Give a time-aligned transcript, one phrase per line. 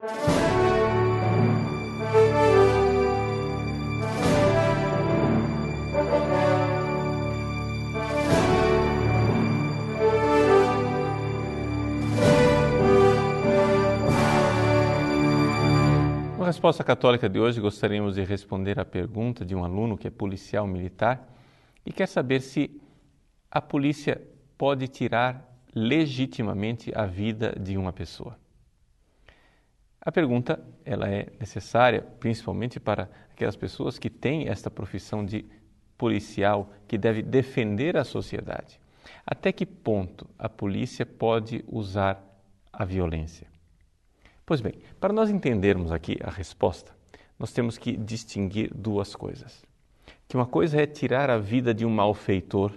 [0.00, 0.06] Na
[16.46, 20.64] resposta católica de hoje, gostaríamos de responder à pergunta de um aluno que é policial
[20.64, 21.28] militar
[21.84, 22.80] e quer saber se
[23.50, 24.22] a polícia
[24.56, 25.44] pode tirar
[25.74, 28.38] legitimamente a vida de uma pessoa.
[30.00, 35.44] A pergunta ela é necessária principalmente para aquelas pessoas que têm esta profissão de
[35.96, 38.80] policial que deve defender a sociedade.
[39.26, 42.22] Até que ponto a polícia pode usar
[42.72, 43.48] a violência?
[44.46, 46.96] Pois bem, para nós entendermos aqui a resposta,
[47.38, 49.64] nós temos que distinguir duas coisas.
[50.26, 52.72] Que uma coisa é tirar a vida de um malfeitor,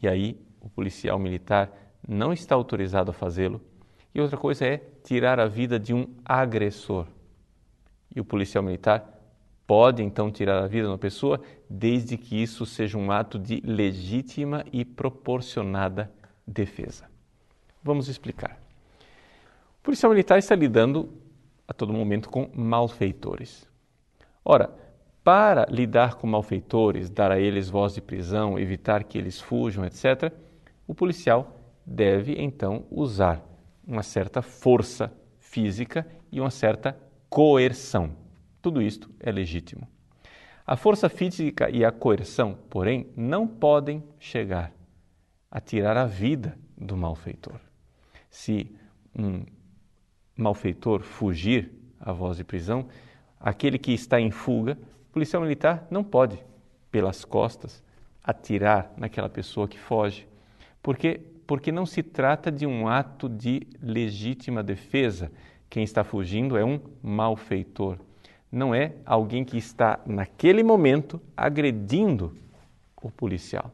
[0.00, 1.70] e aí o policial militar
[2.06, 3.60] não está autorizado a fazê-lo,
[4.16, 7.06] e outra coisa é tirar a vida de um agressor.
[8.14, 9.04] E o policial militar
[9.66, 13.60] pode então tirar a vida de uma pessoa desde que isso seja um ato de
[13.64, 16.10] legítima e proporcionada
[16.46, 17.04] defesa.
[17.82, 18.58] Vamos explicar
[19.86, 21.08] policial militar está lidando
[21.68, 23.70] a todo momento com malfeitores.
[24.44, 24.68] Ora,
[25.22, 30.32] para lidar com malfeitores, dar a eles voz de prisão, evitar que eles fujam, etc.,
[30.88, 33.40] o policial deve então usar
[33.86, 36.98] uma certa força física e uma certa
[37.30, 38.16] coerção.
[38.60, 39.86] Tudo isto é legítimo.
[40.66, 44.72] A força física e a coerção, porém, não podem chegar
[45.50, 47.60] a tirar a vida do malfeitor.
[48.28, 48.74] Se
[49.16, 49.44] um
[50.36, 52.88] malfeitor fugir à voz de prisão,
[53.38, 54.76] aquele que está em fuga,
[55.08, 56.42] o policial militar não pode,
[56.90, 57.82] pelas costas,
[58.22, 60.26] atirar naquela pessoa que foge.
[60.82, 65.30] Porque, porque não se trata de um ato de legítima defesa.
[65.70, 67.98] Quem está fugindo é um malfeitor.
[68.50, 72.34] Não é alguém que está, naquele momento, agredindo
[73.00, 73.72] o policial.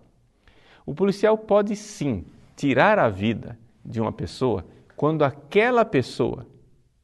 [0.84, 2.24] O policial pode sim
[2.56, 4.64] tirar a vida de uma pessoa
[4.96, 6.46] quando aquela pessoa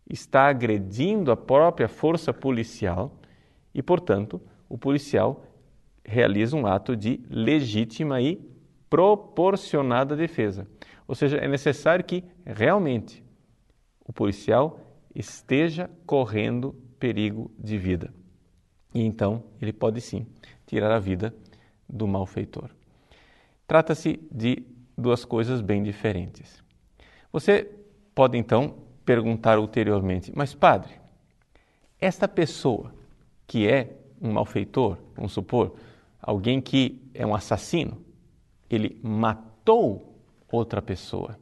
[0.09, 3.13] está agredindo a própria força policial
[3.75, 5.45] e, portanto, o policial
[6.05, 8.41] realiza um ato de legítima e
[8.89, 10.67] proporcionada defesa.
[11.07, 13.25] Ou seja, é necessário que realmente
[14.05, 14.81] o policial
[15.15, 18.13] esteja correndo perigo de vida.
[18.95, 20.27] E então ele pode sim
[20.67, 21.35] tirar a vida
[21.89, 22.71] do malfeitor.
[23.67, 24.65] Trata-se de
[24.97, 26.63] duas coisas bem diferentes.
[27.33, 27.71] Você
[28.15, 30.93] pode então perguntar ulteriormente: Mas, padre,
[32.01, 32.95] esta pessoa
[33.47, 35.77] que é um malfeitor, vamos supor,
[36.21, 38.03] alguém que é um assassino,
[38.69, 41.39] ele matou outra pessoa.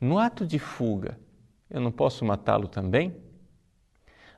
[0.00, 1.18] No ato de fuga,
[1.70, 3.16] eu não posso matá-lo também?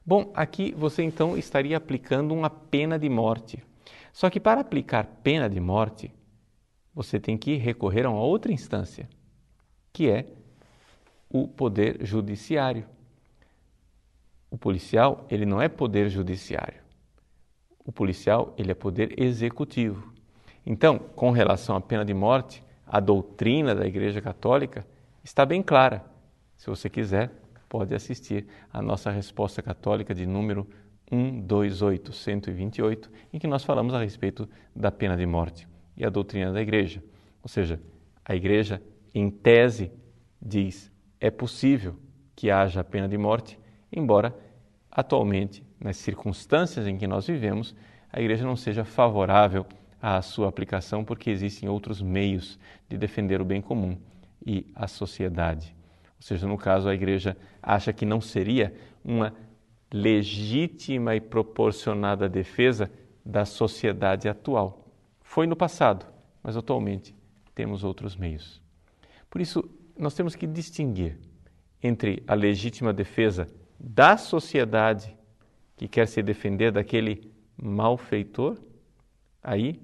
[0.05, 3.63] Bom, aqui você então estaria aplicando uma pena de morte.
[4.13, 6.15] Só que para aplicar pena de morte,
[6.95, 9.09] você tem que recorrer a uma outra instância,
[9.93, 10.27] que é
[11.29, 12.87] o poder judiciário.
[14.51, 16.81] O policial, ele não é poder judiciário.
[17.85, 20.16] O policial, ele é poder executivo.
[20.67, 24.85] Então, com relação à pena de morte, a doutrina da Igreja Católica
[25.23, 26.05] está bem clara.
[26.57, 27.31] Se você quiser,
[27.69, 30.67] pode assistir à nossa resposta católica de número
[31.09, 36.53] 128, 128, em que nós falamos a respeito da pena de morte e a doutrina
[36.53, 37.03] da Igreja.
[37.43, 37.81] Ou seja,
[38.25, 38.83] a Igreja,
[39.15, 39.93] em tese,
[40.43, 40.91] diz
[41.21, 41.97] é possível
[42.35, 43.59] que haja a pena de morte,
[43.91, 44.37] embora
[44.91, 47.75] atualmente, nas circunstâncias em que nós vivemos,
[48.13, 49.65] a Igreja não seja favorável
[50.09, 53.99] à sua aplicação, porque existem outros meios de defender o bem comum
[54.47, 55.75] e a sociedade.
[56.17, 58.73] Ou seja, no caso, a Igreja acha que não seria
[59.05, 59.35] uma
[59.93, 62.89] legítima e proporcionada defesa
[63.25, 64.87] da sociedade atual.
[65.23, 66.07] Foi no passado,
[66.41, 67.13] mas atualmente
[67.53, 68.63] temos outros meios.
[69.29, 69.69] Por isso,
[69.99, 71.19] nós temos que distinguir
[71.83, 75.17] entre a legítima defesa da sociedade
[75.77, 77.29] que quer se defender daquele
[77.61, 78.57] malfeitor,
[79.43, 79.81] aí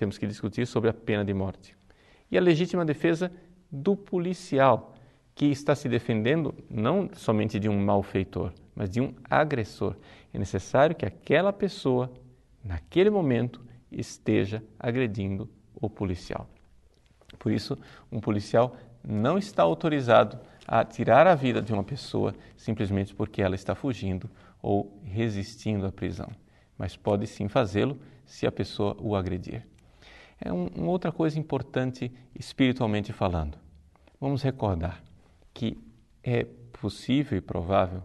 [0.00, 1.76] temos que discutir sobre a pena de morte.
[2.30, 3.30] E a legítima defesa
[3.70, 4.94] do policial,
[5.34, 9.94] que está se defendendo não somente de um malfeitor, mas de um agressor.
[10.32, 12.10] É necessário que aquela pessoa,
[12.64, 13.60] naquele momento,
[13.92, 16.48] esteja agredindo o policial.
[17.38, 17.76] Por isso,
[18.10, 18.74] um policial
[19.06, 24.30] não está autorizado a tirar a vida de uma pessoa simplesmente porque ela está fugindo
[24.62, 26.30] ou resistindo à prisão,
[26.78, 29.62] mas pode sim fazê-lo se a pessoa o agredir.
[30.40, 33.58] É um, uma outra coisa importante espiritualmente falando.
[34.18, 35.02] Vamos recordar
[35.52, 35.78] que
[36.22, 38.02] é possível e provável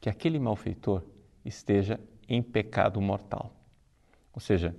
[0.00, 1.02] que aquele malfeitor
[1.44, 1.98] esteja
[2.28, 3.52] em pecado mortal.
[4.32, 4.74] Ou seja,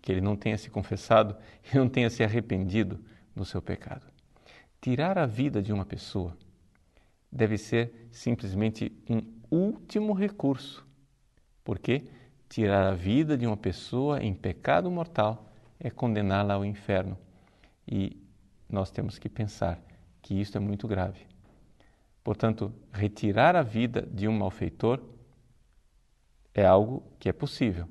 [0.00, 1.36] que ele não tenha se confessado
[1.72, 2.98] e não tenha se arrependido
[3.34, 4.06] do seu pecado.
[4.80, 6.36] Tirar a vida de uma pessoa
[7.30, 10.86] deve ser simplesmente um último recurso,
[11.64, 12.04] porque
[12.48, 15.51] tirar a vida de uma pessoa em pecado mortal
[15.82, 17.18] é condená-la ao inferno.
[17.86, 18.16] E
[18.70, 19.82] nós temos que pensar
[20.22, 21.26] que isso é muito grave.
[22.22, 25.02] Portanto, retirar a vida de um malfeitor
[26.54, 27.88] é algo que é possível,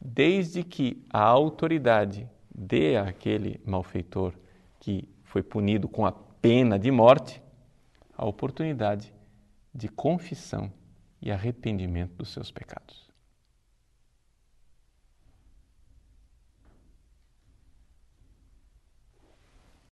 [0.00, 4.32] desde que a autoridade dê àquele malfeitor
[4.80, 7.42] que foi punido com a pena de morte
[8.16, 9.12] a oportunidade
[9.74, 10.72] de confissão
[11.20, 13.06] e arrependimento dos seus pecados.